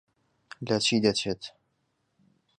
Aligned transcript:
لە 0.67 0.77
چی 0.85 0.97
دەچێت؟ 1.05 1.41